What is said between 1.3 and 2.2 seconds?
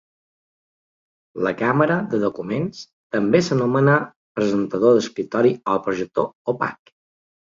La càmera